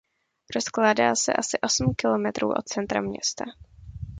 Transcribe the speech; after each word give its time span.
Rozkládá 0.55 1.15
se 1.15 1.33
asi 1.33 1.57
osm 1.63 1.93
kilometrů 1.97 2.51
od 2.51 2.65
centra 2.65 3.01
města. 3.01 3.43